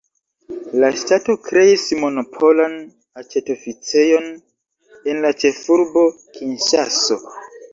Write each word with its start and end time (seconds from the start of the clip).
La 0.83 0.87
ŝtato 1.01 1.35
kreis 1.47 1.83
monopolan 2.05 2.73
aĉetoficejon 3.23 4.27
en 5.13 5.23
la 5.27 5.33
ĉefurbo 5.45 6.05
Kinŝaso. 6.41 7.21